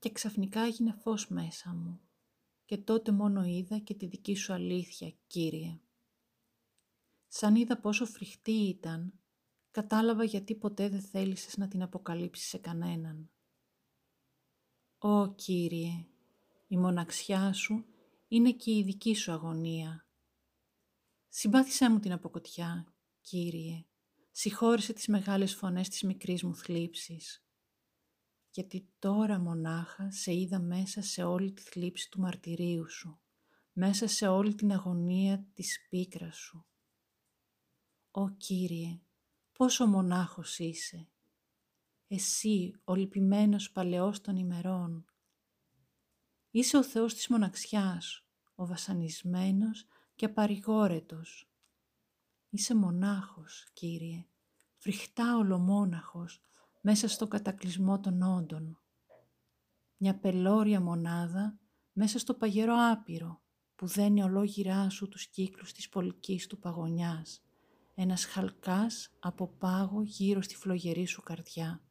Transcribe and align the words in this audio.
και 0.00 0.10
ξαφνικά 0.10 0.60
έγινε 0.60 0.92
φως 0.92 1.28
μέσα 1.28 1.74
μου 1.74 2.00
και 2.64 2.78
τότε 2.78 3.12
μόνο 3.12 3.44
είδα 3.44 3.78
και 3.78 3.94
τη 3.94 4.06
δική 4.06 4.34
σου 4.34 4.52
αλήθεια, 4.52 5.12
Κύριε. 5.26 5.80
Σαν 7.26 7.54
είδα 7.54 7.80
πόσο 7.80 8.06
φρικτή 8.06 8.52
ήταν, 8.52 9.20
κατάλαβα 9.70 10.24
γιατί 10.24 10.54
ποτέ 10.54 10.88
δεν 10.88 11.00
θέλησες 11.00 11.56
να 11.56 11.68
την 11.68 11.82
αποκαλύψεις 11.82 12.48
σε 12.48 12.58
κανέναν. 12.58 13.30
Ω 14.98 15.34
Κύριε, 15.34 16.06
η 16.66 16.76
μοναξιά 16.76 17.52
σου 17.52 17.84
είναι 18.28 18.52
και 18.52 18.76
η 18.76 18.82
δική 18.82 19.14
σου 19.14 19.32
αγωνία. 19.32 20.06
Συμπάθησέ 21.28 21.90
μου 21.90 21.98
την 21.98 22.12
αποκοτιά, 22.12 22.94
Κύριε, 23.20 23.86
συγχώρησε 24.30 24.92
τις 24.92 25.08
μεγάλες 25.08 25.54
φωνές 25.54 25.88
της 25.88 26.02
μικρής 26.02 26.42
μου 26.42 26.54
θλίψης. 26.54 27.44
Γιατί 28.50 28.88
τώρα 28.98 29.38
μονάχα 29.38 30.10
σε 30.10 30.34
είδα 30.34 30.58
μέσα 30.58 31.02
σε 31.02 31.22
όλη 31.22 31.52
τη 31.52 31.62
θλίψη 31.62 32.10
του 32.10 32.20
μαρτυρίου 32.20 32.90
σου, 32.90 33.20
μέσα 33.72 34.06
σε 34.06 34.26
όλη 34.26 34.54
την 34.54 34.72
αγωνία 34.72 35.46
της 35.54 35.86
πίκρας 35.88 36.36
σου. 36.36 36.64
Ω 38.10 38.30
Κύριε, 38.30 39.00
πόσο 39.52 39.86
μονάχος 39.86 40.58
είσαι, 40.58 41.08
εσύ 42.08 42.80
ο 42.84 42.94
λυπημένος 42.94 43.70
παλαιός 43.70 44.20
των 44.20 44.36
ημερών. 44.36 45.04
Είσαι 46.50 46.76
ο 46.76 46.84
Θεός 46.84 47.14
της 47.14 47.28
μοναξιάς, 47.28 48.24
ο 48.54 48.66
βασανισμένος 48.66 49.86
και 50.14 50.24
απαρηγόρετος. 50.24 51.50
Είσαι 52.50 52.74
μονάχος, 52.74 53.70
Κύριε, 53.72 54.26
φρικτά 54.76 55.36
ολομόναχος, 55.36 56.40
μέσα 56.80 57.08
στο 57.08 57.26
κατακλυσμό 57.28 58.00
των 58.00 58.22
όντων. 58.22 58.80
Μια 59.96 60.18
πελώρια 60.18 60.80
μονάδα 60.80 61.58
μέσα 61.92 62.18
στο 62.18 62.34
παγερό 62.34 62.74
άπειρο 62.92 63.42
που 63.74 63.86
δένει 63.86 64.22
ολόγυρά 64.22 64.88
σου 64.88 65.08
τους 65.08 65.26
κύκλους 65.26 65.72
της 65.72 65.88
πολικής 65.88 66.46
του 66.46 66.58
παγωνιάς. 66.58 67.42
Ένας 67.94 68.24
χαλκάς 68.24 69.10
από 69.18 69.48
πάγο 69.48 70.02
γύρω 70.02 70.42
στη 70.42 70.56
φλογερή 70.56 71.06
σου 71.06 71.22
καρδιά. 71.22 71.82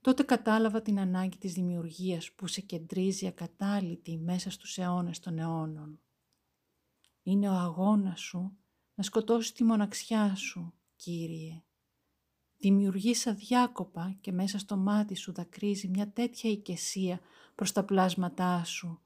Τότε 0.00 0.22
κατάλαβα 0.22 0.82
την 0.82 0.98
ανάγκη 0.98 1.38
της 1.38 1.52
δημιουργίας 1.52 2.32
που 2.32 2.46
σε 2.46 2.60
κεντρίζει 2.60 3.26
ακατάλητη 3.26 4.18
μέσα 4.18 4.50
στους 4.50 4.78
αιώνες 4.78 5.18
των 5.18 5.38
αιώνων. 5.38 6.00
Είναι 7.22 7.48
ο 7.48 7.52
αγώνας 7.52 8.20
σου 8.20 8.56
να 8.94 9.02
σκοτώσεις 9.02 9.52
τη 9.52 9.64
μοναξιά 9.64 10.34
σου, 10.34 10.74
Κύριε. 10.96 11.64
Δημιουργείς 12.62 13.26
αδιάκοπα 13.26 14.16
και 14.20 14.32
μέσα 14.32 14.58
στο 14.58 14.76
μάτι 14.76 15.14
σου 15.14 15.32
δακρύζει 15.32 15.88
μια 15.88 16.10
τέτοια 16.12 16.50
οικεσία 16.50 17.20
προς 17.54 17.72
τα 17.72 17.84
πλάσματά 17.84 18.64
σου. 18.64 19.00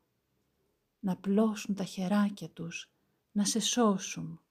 Να 0.99 1.17
πλώσουν 1.17 1.75
τα 1.75 1.85
χεράκια 1.85 2.51
τους, 2.51 2.91
να 3.33 3.45
σε 3.45 3.61
σώσουν. 3.61 4.44